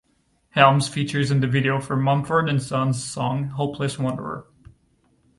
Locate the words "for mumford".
1.79-2.49